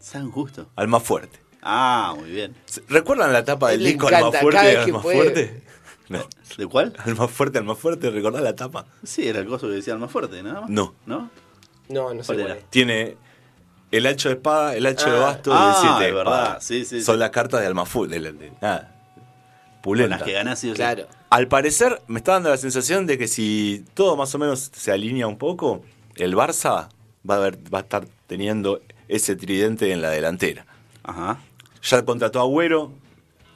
[0.00, 0.68] San Justo.
[0.76, 1.38] Alma Fuerte.
[1.64, 2.54] Ah, muy bien.
[2.88, 5.16] ¿Recuerdan la tapa del disco Alma Fuerte que Alma puede.
[5.22, 5.62] Fuerte?
[6.10, 6.20] No.
[6.58, 6.92] ¿De cuál?
[7.04, 8.84] Alma Fuerte, Alma Fuerte, ¿recordás la tapa?
[9.02, 10.70] Sí, era el coso que decía más fuerte, nada más.
[10.70, 10.94] No.
[11.06, 11.30] ¿No?
[11.88, 12.56] No, no sé ¿Cuál era?
[12.70, 13.16] Tiene
[13.90, 15.20] el hacho de espada, el hacho de Ah.
[15.20, 16.58] basto y Ah, el siete de verdad.
[16.60, 17.18] Sí, sí, Son sí.
[17.20, 18.20] las cartas de Alma Fuerte.
[18.20, 18.90] de- de- Nada.
[19.16, 20.16] Con Pulenta.
[20.16, 20.76] las que ganás sí o sí.
[20.76, 21.06] Claro.
[21.30, 24.92] Al parecer, me está dando la sensación de que si todo más o menos se
[24.92, 25.82] alinea un poco,
[26.16, 26.88] el Barça
[27.28, 30.64] va a, ver- va a estar teniendo ese tridente en la delantera.
[31.02, 31.38] Ajá.
[31.84, 32.92] Ya contrató a Agüero,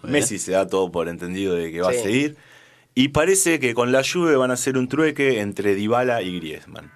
[0.02, 1.98] Messi se da todo por entendido de que va Sí.
[1.98, 2.36] a seguir.
[2.94, 6.90] Y parece que con la Juve van a hacer un trueque entre Dybala y Griezmann.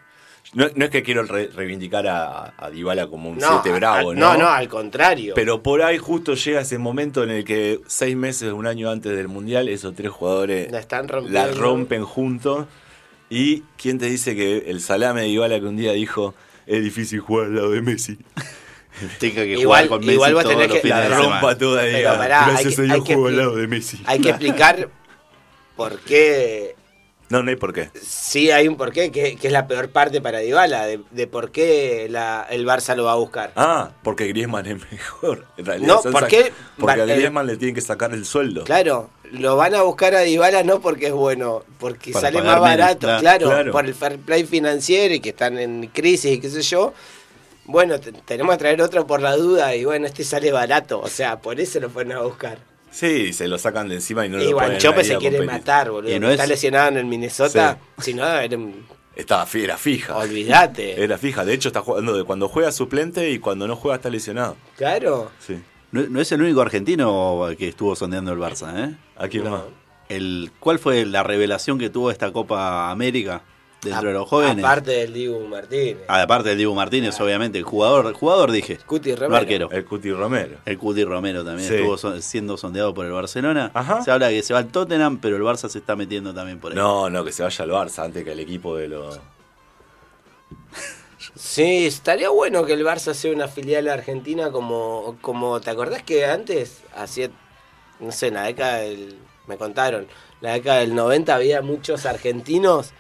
[0.54, 4.10] No, no es que quiero re- reivindicar a, a Dybala como un No, siete bravo,
[4.10, 4.32] al- ¿no?
[4.34, 5.32] no, no, al contrario.
[5.34, 9.16] Pero por ahí justo llega ese momento en el que seis meses, un año antes
[9.16, 11.38] del Mundial, esos tres jugadores La están rompiendo.
[11.48, 12.66] la rompen juntos.
[13.30, 16.34] ¿Y quién te dice que el salame de Dybala que un día dijo
[16.66, 18.18] es difícil jugar al lado de Messi?
[19.18, 22.16] Tenga que Igual- jugar con Messi igual todos tenés los que- La rompa toda Pero
[22.18, 24.02] pará, hay Gracias que- a Dios hay que al lado de Messi.
[24.07, 24.88] Hay que explicar
[25.76, 26.76] por qué.
[27.28, 27.88] No, no hay por qué.
[27.98, 31.50] Sí, hay un porqué, que, que es la peor parte para Dybala, de, de por
[31.50, 33.52] qué la- el Barça lo va a buscar.
[33.57, 35.46] Ah, porque Griezmann es mejor.
[35.57, 36.52] En realidad, No, ¿por qué?
[36.78, 38.64] Porque a Va- eh, Griezmann le tienen que sacar el sueldo.
[38.64, 42.44] Claro, lo van a buscar a Dybala no porque es bueno, porque Para sale más
[42.48, 43.20] menos, barato, claro.
[43.22, 43.72] claro, Claro.
[43.72, 46.92] por el fair play financiero y que están en crisis y qué sé yo.
[47.64, 51.09] Bueno, te- tenemos que traer otro por la duda y bueno, este sale barato, o
[51.09, 52.59] sea, por eso lo fueron a buscar.
[52.90, 55.40] Sí, se lo sacan de encima y no y lo ponen Guanchope ahí se quiere
[55.42, 56.12] matar, boludo.
[56.14, 58.85] Y no Está es- lesionado en el Minnesota, si no, era un-
[59.16, 60.16] Estaba fi- era fija.
[60.16, 61.03] olvídate.
[61.03, 61.44] Era fija.
[61.44, 64.57] De hecho, está jugando de cuando juega suplente y cuando no juega está lesionado.
[64.77, 65.31] Claro.
[65.38, 65.59] Sí.
[65.92, 68.94] No, no es el único argentino que estuvo sondeando el Barça, ¿eh?
[69.16, 69.51] ¿A quién No.
[69.51, 69.61] más?
[70.09, 73.42] El, ¿Cuál fue la revelación que tuvo esta Copa América
[73.82, 74.64] dentro de los jóvenes?
[74.64, 75.98] Aparte del Dibu Martínez.
[76.08, 77.58] Ah, aparte del Dibu Martínez, obviamente.
[77.58, 78.78] El jugador, el jugador dije.
[78.86, 79.36] Cuti Romero.
[79.36, 79.70] arquero.
[79.70, 80.56] El Cuti Romero.
[80.64, 81.74] El Cuti Romero también Sí.
[81.74, 83.70] estuvo son- siendo sondeado por el Barcelona.
[83.74, 84.02] Ajá.
[84.02, 86.72] Se habla que se va al Tottenham, pero el Barça se está metiendo también por
[86.72, 86.76] ahí.
[86.78, 89.18] No, no, que se vaya al Barça antes que el equipo de los.
[91.36, 96.26] Sí, estaría bueno que el Barça sea una filial argentina como, como ¿te acordás que
[96.26, 97.30] antes, hacía,
[98.00, 99.16] no sé, en la década del,
[99.46, 100.06] me contaron,
[100.40, 102.90] la década del 90 había muchos argentinos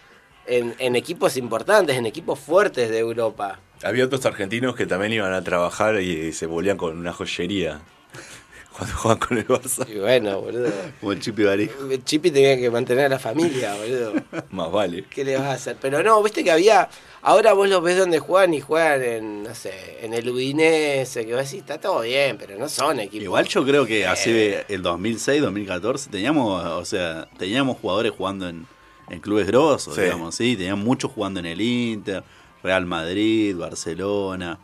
[0.46, 3.60] en, en equipos importantes, en equipos fuertes de Europa.
[3.82, 7.80] Había otros argentinos que también iban a trabajar y se volvían con una joyería
[8.76, 9.86] cuando jugaban con el Barça.
[9.88, 10.70] Y bueno, boludo.
[11.00, 11.68] Como el Chipi Barí.
[11.90, 14.14] El Chipi tenía que mantener a la familia, boludo.
[14.50, 15.04] Más vale.
[15.10, 15.76] ¿Qué le vas a hacer?
[15.80, 16.88] Pero no, viste que había.
[17.22, 21.34] Ahora vos los ves donde juegan y juegan en, no sé, en el Udinese, que
[21.34, 23.24] vos decís, está todo bien, pero no son equipos.
[23.24, 24.06] Igual yo creo que Eh.
[24.06, 28.66] hace el 2006, 2014 teníamos, o sea, teníamos jugadores jugando en,
[29.12, 30.00] en clubes grosos, Sí.
[30.00, 32.24] digamos, sí, teníamos muchos jugando en el Inter,
[32.62, 34.58] Real Madrid, Barcelona,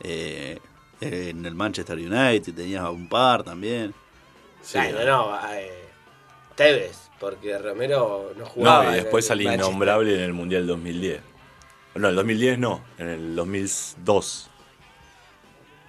[0.00, 0.58] eh,
[1.00, 3.92] en el Manchester United tenías un par también.
[4.62, 4.78] Sí.
[4.78, 5.84] Ay, no, no, eh,
[6.54, 8.84] Tevez, porque Romero no jugaba.
[8.84, 11.20] No, y en después al innombrable en el Mundial 2010.
[11.94, 14.50] No, el 2010 no, en el 2002.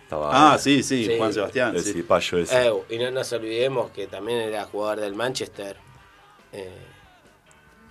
[0.03, 1.17] Estaba Ah, sí, sí, Sí.
[1.17, 1.75] Juan Sebastián.
[1.75, 2.03] el sí.
[2.37, 2.67] ese.
[2.67, 5.77] Eh, y no nos olvidemos que también era jugador del Manchester.
[6.51, 6.71] Eh,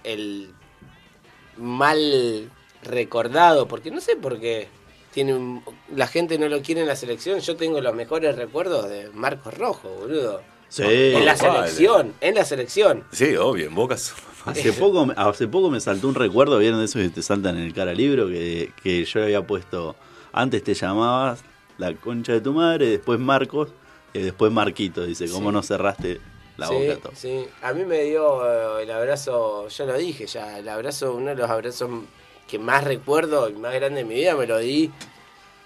[0.05, 0.51] el
[1.57, 2.51] mal
[2.85, 4.69] recordado, porque no sé por qué
[5.13, 5.63] tiene un-
[5.95, 7.41] la gente no lo quiere en la selección.
[7.41, 10.41] Yo tengo los mejores recuerdos de Marcos Rojo, boludo.
[10.71, 10.83] Sí.
[10.85, 11.67] en la vale.
[11.71, 13.05] selección, en la selección.
[13.11, 13.97] Sí, obvio, en Boca.
[13.97, 17.57] son- Hace poco, hace poco me saltó un recuerdo, ¿vieron de esos que te saltan
[17.57, 18.29] en el cara libro?
[18.29, 19.97] Que, que yo le había puesto,
[20.31, 21.43] antes te llamabas
[21.79, 23.71] la concha de tu madre, después Marcos,
[24.13, 25.07] y después Marquito.
[25.07, 25.55] Dice, ¿cómo Sí.
[25.55, 26.21] no cerraste
[26.59, 26.97] la sí, boca?
[27.03, 27.13] todo?
[27.17, 27.47] sí.
[27.63, 31.37] A mí me dio eh, el abrazo, yo lo dije ya, el abrazo, uno de
[31.37, 31.89] los abrazos
[32.47, 34.91] que más recuerdo y más grande de mi vida, me lo di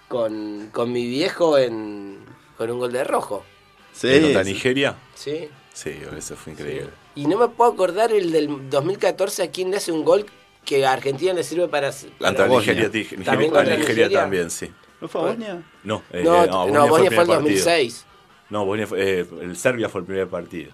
[0.09, 2.19] con, con mi viejo en,
[2.57, 3.45] con un gol de rojo.
[3.93, 4.53] Sí, ¿En contra sí.
[4.53, 4.97] Nigeria?
[5.15, 5.49] Sí.
[5.73, 6.91] Sí, eso fue increíble.
[7.15, 10.27] Y no me puedo acordar el del 2014 a quién le hace un gol
[10.65, 11.91] que a Argentina le sirve para.
[12.19, 12.75] Para- Bosnia.
[12.75, 14.21] Nigeria, dije- ¿También Nigeria, contra Nigeria Nigeria?
[14.21, 14.71] también, sí.
[15.01, 15.63] ¿No fue a Bosnia?
[15.85, 17.41] No, eh, No, eh, no, Bosnia fue el el primer partido.
[17.41, 18.07] 2006.
[18.51, 20.73] No, Bosnia fue, eh, el Serbia fue el primer partido.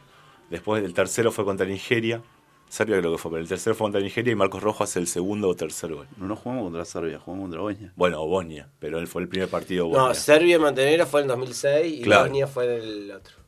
[0.50, 2.22] Después el tercero fue contra Nigeria.
[2.68, 5.48] Serbia creo que fue, pero el tercero fue contra Nigeria y Marcos Rojas el segundo
[5.48, 6.06] o tercer gol.
[6.18, 7.92] No, no jugamos contra Serbia, jugamos contra Bosnia.
[7.96, 10.14] Bueno, Bosnia, pero él fue el primer partido No, Bosnia.
[10.14, 12.22] Serbia y Montenegro fue en el 2006 y Claro.
[12.24, 13.38] Bosnia fue en el otro.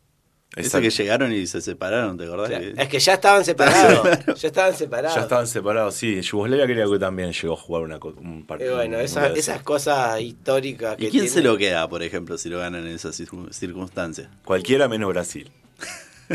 [0.57, 0.81] Exacto.
[0.81, 2.49] que llegaron y se separaron, ¿te acordás?
[2.49, 2.75] Claro.
[2.75, 4.03] Que- Es que ya estaban separados.
[4.41, 5.15] ya estaban separados.
[5.15, 6.21] Ya estaban separados, sí.
[6.23, 8.75] Yugoslavia creo que también llegó a jugar una, un Y partido.
[8.75, 12.37] bueno, esa- mundial esas cosas históricas que ¿Y quién tiene- se lo queda, por ejemplo,
[12.37, 14.29] si lo ganan en esas circun- circunstancias?
[14.45, 15.53] Cualquiera menos Brasil.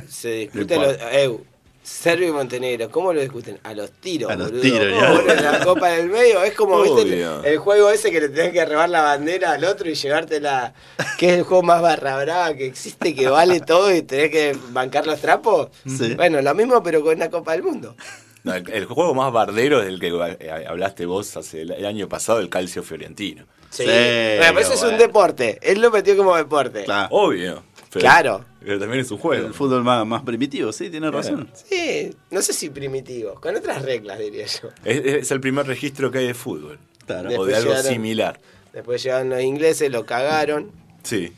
[0.10, 1.38] Se discute los, eh,
[1.86, 3.60] Serbia y Montenegro, ¿cómo lo discuten?
[3.64, 4.62] A los tiros, A los boludo.
[4.64, 5.52] tiros, ¿Cómo ya.
[5.52, 8.90] la copa del medio, es como ¿viste, el, juego ese que le tenés que arrebar
[8.90, 10.74] la bandera al otro y llevártela,
[11.20, 14.58] que es el juego más barra brava que existe, que vale todo y tenés que
[14.72, 15.70] bancar los trapos.
[15.86, 16.16] Sí.
[16.16, 17.96] Bueno, lo mismo pero con una Copa del Mundo.
[18.44, 20.08] No, el, el juego más bardero es el que
[20.40, 23.46] eh, hablaste vos hace el, el año pasado, el calcio fiorentino.
[23.70, 23.84] Sí.
[23.84, 25.60] Sí, bueno, pero eso es un deporte.
[25.62, 26.86] Él lo metió como deporte.
[26.86, 27.10] Claro.
[27.12, 27.64] Obvio.
[27.96, 28.46] Pero- Claro.
[28.60, 29.48] Pero también es un juego.
[29.48, 31.50] El fútbol más, más primitivo, sí, tiene razón.
[31.54, 34.70] Sí, no sé si primitivo, con otras reglas diría yo.
[34.84, 36.78] Es, es el primer registro que hay de fútbol.
[37.06, 37.30] Claro.
[37.40, 38.40] O de algo llegaron- similar.
[38.74, 40.72] Después llegaron los ingleses, lo cagaron.
[41.04, 41.32] Sí.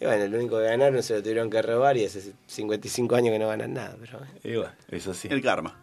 [0.00, 3.32] Y bueno, lo único que ganaron se lo tuvieron que robar y hace 55 años
[3.32, 3.96] que no ganan nada.
[4.00, 5.28] Pero, Y bueno, es así.
[5.30, 5.76] El karma.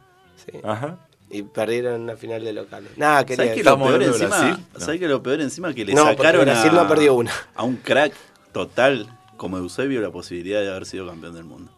[0.44, 0.58] sí.
[0.64, 0.98] Ajá.
[1.30, 2.90] Y perdieron una final de locales.
[2.96, 4.60] Nada, quería ¿Sabes que, lo ¿Estamos peor encima?
[4.74, 4.80] No.
[4.80, 7.32] ¿sabés que lo peor encima que le No, sacaron Brasil a, no perdió una.
[7.54, 8.14] a un crack
[8.54, 11.72] total como Eusebio la posibilidad de haber sido campeón del mundo?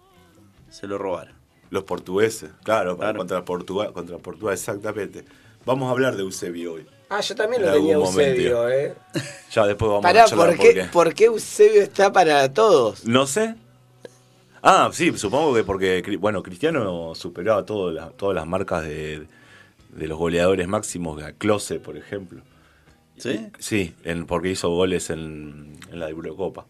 [0.70, 1.34] Se lo robaron.
[1.70, 2.98] Los portugueses, claro.
[2.98, 5.26] Contra, Portugal, contra Portugal, exactamente.
[5.66, 6.86] Vamos a hablar de Eusebio hoy.
[7.10, 8.70] Ah, yo también En lo tenía Eusebio, momento.
[8.70, 8.96] ¿eh?
[9.52, 10.84] Ya después vamos Pará, a charlar ¿por por qué, qué.
[10.86, 13.06] ¿por qué Eusebio está para todos?
[13.06, 13.56] No sé.
[14.62, 19.28] Ah, sí, supongo que porque, bueno, Cristiano superó a todas las, todas las marcas de,
[19.90, 22.42] de los goleadores máximos, a Klose, por ejemplo.
[23.18, 23.48] ¿Sí?
[23.60, 26.66] Sí, en, porque hizo goles en, en la Eurocopa.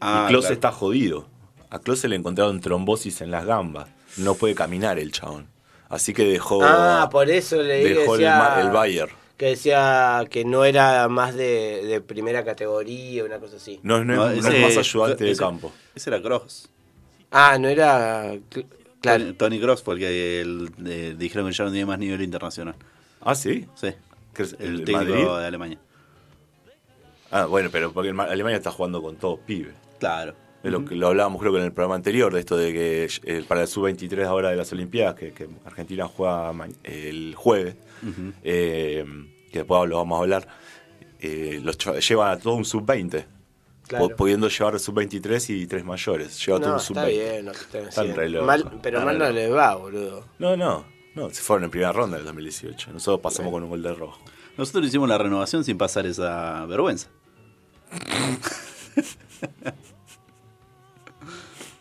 [0.00, 0.54] Ah, y Klose claro.
[0.54, 1.26] está jodido.
[1.70, 3.88] A Klose le encontraron trombosis en las gambas.
[4.16, 5.46] No puede caminar el chabón.
[5.88, 9.10] Así que dejó, Ah, por eso que dejó el, decía, ma- el Bayern.
[9.36, 13.80] que decía que no era más de, de primera categoría, una cosa así.
[13.82, 15.72] No, no, No, es- no ese- es más ayudante de campo.
[15.94, 16.68] Ese era Cross.
[17.30, 18.34] Ah, no era...
[18.34, 18.66] cl-
[19.00, 19.22] Claro.
[19.24, 22.20] Tony, Tony Cross fue el que el- eh, dijeron que ya no tenía más nivel
[22.20, 22.74] internacional.
[23.20, 23.66] Ah, sí.
[23.76, 23.90] Sí.
[24.34, 25.24] ¿Que es El, el técnico Madrid?
[25.40, 25.78] de Alemania.
[27.30, 29.74] Ah, bueno, pero porque el Ma- Alemania está jugando con todos pibes.
[29.98, 30.34] Claro.
[30.62, 33.08] Es lo que lo hablábamos creo que en el programa anterior, de esto de que
[33.24, 36.52] eh, para el sub-23 ahora de las Olimpiadas, que, que Argentina juega
[36.84, 37.76] el jueves,
[38.42, 39.04] eh,
[39.52, 40.48] que después lo vamos a hablar,
[41.20, 43.24] eh, los cha- lleva a todo un sub-20,
[43.86, 44.08] Claro.
[44.08, 46.44] po- pudiendo llevar sub-23 y tres mayores.
[46.44, 47.08] Lleva todo No, un está sub-20.
[47.08, 48.20] bien lo que están Están haciendo.
[48.20, 48.46] re locos.
[48.46, 50.24] Mal- pero mal no les va, boludo.
[50.40, 50.84] No, no,
[51.14, 52.92] no, se fueron en primera ronda del 2018.
[52.92, 54.20] Nosotros pasamos con un gol de rojo.
[54.58, 57.08] Nosotros hicimos la renovación sin pasar esa vergüenza.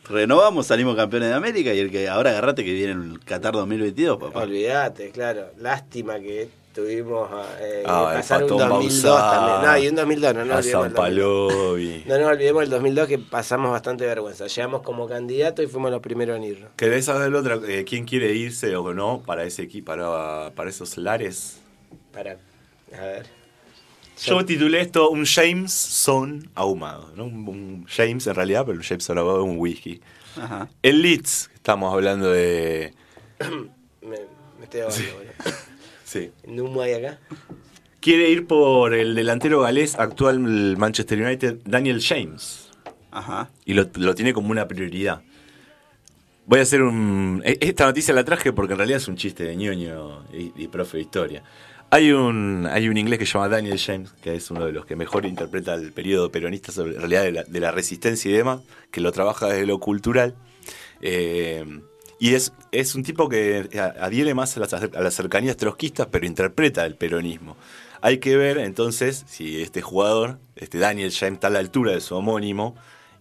[0.10, 4.18] Renovamos, salimos campeones de América y el que ahora agarrate que viene el Qatar 2022,
[4.18, 4.42] papá.
[4.44, 5.48] Olvídate, claro.
[5.58, 9.32] Lástima que tuvimos a eh, Ah, el pasar un Patón 2002 Bauzá.
[9.32, 9.72] también.
[9.72, 11.54] No, y un 2002, no, no a olvidemos San el 2002.
[11.54, 12.04] Palovi.
[12.08, 14.48] No nos olvidemos el 2002 que pasamos bastante vergüenza.
[14.48, 16.70] Llegamos como candidato y fuimos los primeros en irnos.
[16.78, 17.60] ¿Querés saber otra?
[17.68, 21.58] eh, ¿Quién quiere irse o no para ese equipo, para, para esos lares?
[22.14, 22.38] Para,
[22.98, 23.37] a ver.
[24.24, 27.26] Yo titulé esto un Jameson ahumado, ¿no?
[27.26, 30.02] Un, un James en realidad, pero un Jameson ahumado es un whisky.
[30.36, 30.70] Ajá.
[30.82, 32.94] El Leeds, estamos hablando de...
[34.02, 34.18] Me,
[34.58, 35.58] me estoy ahogando, boludo.
[36.06, 36.32] Sí.
[36.44, 37.20] ¿En humo hay acá?
[38.00, 42.70] Quiere ir por el delantero galés actual Manchester United, Daniel James.
[43.12, 43.50] Ajá.
[43.66, 45.22] Y lo, lo tiene como una prioridad.
[46.46, 47.42] Voy a hacer un...
[47.44, 50.68] e- Esta noticia la traje porque en realidad es un chiste de ñoño y, y
[50.70, 51.44] profe de historia.
[51.90, 54.86] Hay un, hay un inglés que se llama Daniel James, que es uno de los
[54.86, 58.34] que mejor interpreta el periodo peronista, sobre, en realidad de la, de la resistencia y
[58.34, 58.60] demás,
[58.92, 60.36] que lo trabaja desde lo cultural.
[61.02, 61.64] Eh,
[62.20, 63.70] y es, es un tipo que
[64.02, 67.56] adhiere más a las, a las cercanías trotskistas, pero interpreta el peronismo.
[68.02, 72.02] Hay que ver entonces si este jugador, este Daniel James, está a la altura de
[72.02, 72.76] su homónimo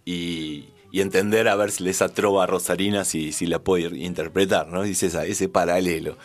[0.04, 4.82] y, y entender a ver si esa trova rosarina si, si la puede interpretar, ¿no?
[4.82, 6.16] Dice esa, ese paralelo.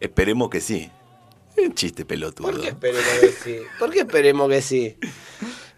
[0.00, 0.90] Esperemos que sí.
[1.62, 2.50] Es un chiste pelotudo.
[2.50, 3.56] ¿Por qué esperemos que sí?
[3.78, 4.96] ¿Por qué esperemos que sí?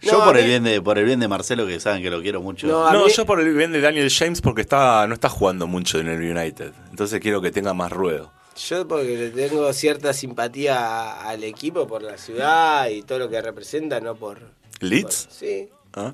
[0.02, 2.02] Yo No, por a el mí- bien de por el bien de Marcelo que saben
[2.02, 2.66] que lo quiero mucho.
[2.66, 5.28] No, a No, mí- yo por el bien de Daniel James porque está, no está
[5.30, 6.72] jugando mucho en el United.
[6.90, 8.30] Entonces quiero que tenga más ruedo.
[8.68, 13.28] Yo porque le tengo cierta simpatía a- al equipo por la ciudad y todo lo
[13.30, 14.40] que representa, no por...
[14.80, 15.24] ¿Leeds?
[15.26, 15.68] por- sí.
[15.94, 16.12] ¿Ah?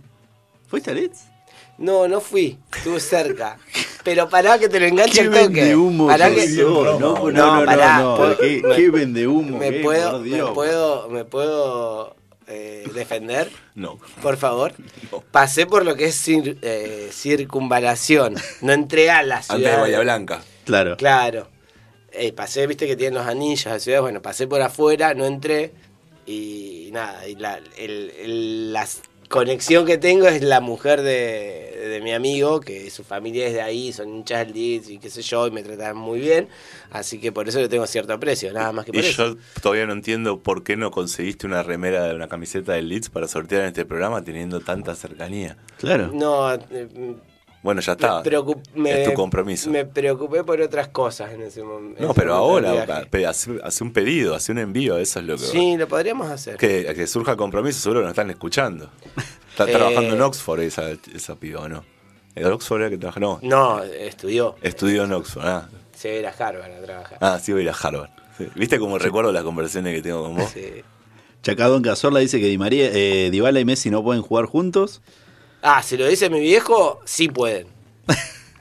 [0.69, 1.25] ¿Fuiste a Leeds?
[1.79, 2.59] No, no fui.
[2.77, 3.59] Estuve cerca.
[4.05, 5.43] Pero pará que te lo enganche ¿Qué el toque.
[5.47, 6.07] vende humo?
[6.07, 6.47] Pará que?
[6.49, 8.17] No, no, no, no, pará, no.
[8.17, 9.59] puedo- ¿Qué, qué vende humo?
[9.59, 9.81] me ¿Qué?
[9.81, 13.99] puedo, me puedo, me puedo eh, defender, No.
[14.23, 14.73] por favor.
[15.13, 15.23] No.
[15.31, 18.35] Pasé por lo que es cir- eh, circunvalación.
[18.63, 19.57] No entré a la ciudad.
[19.59, 20.43] Antes de Bahía Blanca.
[20.65, 20.97] Claro.
[20.97, 21.49] Claro.
[22.13, 24.01] Eh, pasé, viste que tienen los anillos de ciudad.
[24.01, 25.73] Bueno, pasé por afuera, no entré.
[26.27, 28.87] Y nada, y la, el- el- la
[29.31, 33.63] conexión que tengo es la mujer de, de mi amigo, que su familia es de
[33.63, 36.49] ahí, son hinchas del Leeds y qué sé yo, y me tratan muy bien.
[36.91, 39.35] Así que por eso le tengo cierto aprecio, nada más que por Y eso.
[39.35, 43.09] yo todavía no entiendo por qué no conseguiste una remera de una camiseta del Leeds
[43.09, 45.57] para sortear en este programa teniendo tanta cercanía.
[45.79, 46.11] Claro.
[46.13, 46.89] No, eh,
[47.63, 48.23] Bueno, ya está.
[48.23, 49.69] me preocup- me- es tu compromiso.
[49.71, 52.03] Me preocupé por otras cosas en ese momento.
[52.03, 55.43] no, pero ahora, hace, un pedido, hace un envío, eso es lo que...
[55.45, 56.57] Sí, lo podríamos hacer.
[56.57, 58.91] Que, que surja compromiso, seguro nos están escuchando.
[59.51, 59.73] Está Eh.
[59.73, 61.85] trabajando en Oxford esa, esa piba, ¿o ¿no?
[62.35, 63.21] ¿En Oxford era que trabaja?
[63.21, 64.57] No, No, estudió.
[64.63, 65.45] estudió en Oxford.
[65.45, 67.19] Ah, Se va a ir a Harvard a trabajar.
[67.21, 68.09] ah sí, voy a ir a Harvard.
[68.39, 68.47] Sí.
[68.55, 70.49] ¿Viste cómo recuerdo las conversaciones que tengo con vos?
[70.51, 70.83] Sí.
[71.43, 75.03] Chacadón Cazorla dice que Di María, eh, Dybala y Messi no pueden jugar juntos.
[75.63, 77.67] Ah, si lo dice mi viejo, sí pueden.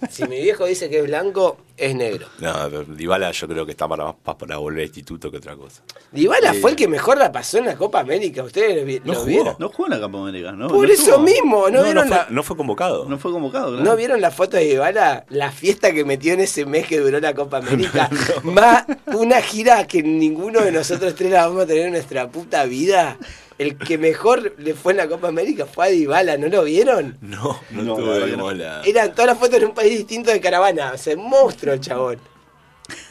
[0.09, 2.27] Si mi viejo dice que es blanco, es negro.
[2.39, 5.57] No, pero Dybala yo creo que está para, más para volver a instituto que otra
[5.57, 5.81] cosa.
[6.13, 8.41] Dybala fue el que mejor la pasó en la Copa América.
[8.41, 9.25] ¿Ustedes lo, No jugó.
[9.25, 9.55] vieron?
[9.59, 10.69] No jugó en la Copa América, ¿no?
[10.69, 13.09] Por no eso mismo, ¿no, No, vieron no, la, fue, no fue convocado.
[13.09, 13.83] No fue convocado, claro.
[13.83, 15.25] ¿No vieron la foto de Dybala?
[15.27, 18.09] La fiesta que metió en ese mes que duró la Copa América.
[18.43, 22.63] Más una gira que ninguno de nosotros tres la vamos a tener en nuestra puta
[22.63, 23.17] vida.
[23.59, 27.17] El que mejor le fue en la Copa América fue a Dybala, ¿no lo vieron?
[27.21, 28.43] No, no, No, tuve la verdad que no.
[28.43, 28.81] bola.
[28.85, 30.93] Eran todas las fotos en un país distinto de caravana.
[30.95, 32.17] O sea, monstruo el chabón.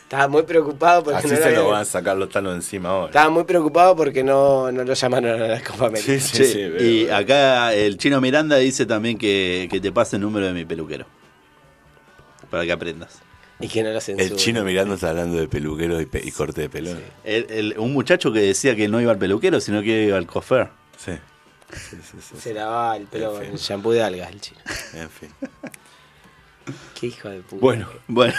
[0.02, 3.06] Estaba muy preocupado porque Así no se lo van a sacar los talos encima ahora.
[3.08, 6.12] Estaba muy preocupado porque no, no lo llamaron a la Copa América.
[6.12, 6.54] Sí, sí, sí.
[6.72, 10.54] pero- y acá el chino Miranda dice también que, que te pase el número de
[10.54, 11.04] mi peluquero.
[12.50, 13.20] Para que aprendas.
[13.60, 14.32] Y que no lo censuren.
[14.32, 16.90] El chino mirando está hablando de peluqueros y, pe- y corte de pelo.
[16.92, 16.98] Sí.
[17.24, 20.26] El- el- un muchacho que decía que no iba al peluquero, sino que iba al
[20.26, 20.68] cofer.
[20.96, 21.12] Sí.
[21.72, 22.36] Sí, sí, sí.
[22.40, 23.66] Se lavaba el pelo con En el fin.
[23.66, 24.60] shampoo de algas, el chino.
[24.94, 25.28] En fin.
[27.00, 27.60] Qué hijo de puta.
[27.60, 28.34] Bueno, Bueno,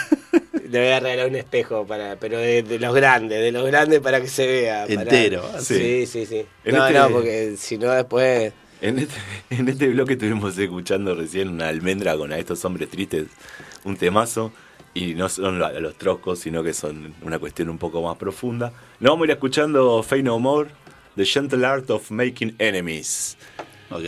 [0.69, 3.99] Le voy a regalar un espejo, para, pero de, de los grandes, de los grandes
[4.01, 4.85] para que se vea.
[4.87, 6.45] para- Entero, Sí, sí, sí.
[6.63, 8.53] En No, este- no, porque si no después...
[8.81, 9.15] en este,
[9.49, 13.25] en este bloque estuvimos escuchando recién una almendra con a estos hombres tristes,
[13.83, 14.51] un temazo,
[14.99, 18.73] y no son los troscos, sino que son una cuestión un poco más profunda.
[18.99, 20.69] Nos vamos a ir escuchando Fey No More,
[21.15, 23.37] The Gentle Art of Making Enemies.
[23.91, 24.03] ok.